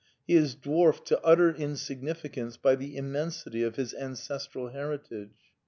He 0.25 0.33
is 0.33 0.55
dwarfed 0.55 1.05
to 1.09 1.23
utter 1.23 1.51
insignificance 1.53 2.57
by 2.57 2.73
the 2.73 2.97
immensity 2.97 3.61
of 3.61 3.75
his 3.75 3.93
ancestral 3.93 4.69
heritage. 4.69 5.37